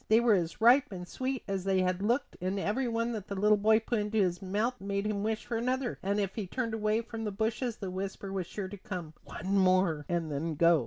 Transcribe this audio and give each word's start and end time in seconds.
They 0.07 0.19
were 0.19 0.33
as 0.33 0.59
ripe 0.59 0.91
and 0.91 1.07
sweet 1.07 1.43
as 1.47 1.63
they 1.63 1.81
had 1.81 2.01
looked 2.01 2.35
and 2.41 2.59
every 2.59 2.87
one 2.87 3.11
that 3.11 3.27
the 3.27 3.35
little 3.35 3.55
boy 3.55 3.79
put 3.79 3.99
into 3.99 4.17
his 4.17 4.41
mouth 4.41 4.81
made 4.81 5.05
him 5.05 5.21
wish 5.21 5.45
for 5.45 5.57
another; 5.57 5.99
and 6.01 6.19
if 6.19 6.33
he 6.33 6.47
turned 6.47 6.73
away 6.73 7.01
from 7.01 7.23
the 7.23 7.29
bushes 7.31 7.75
the 7.75 7.91
whisper 7.91 8.33
was 8.33 8.47
sure 8.47 8.67
to 8.67 8.77
come: 8.77 9.13
"One 9.25 9.55
more 9.59 10.07
and 10.09 10.31
then 10.31 10.55
go." 10.55 10.79